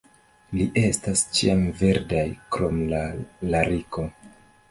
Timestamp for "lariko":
3.57-4.09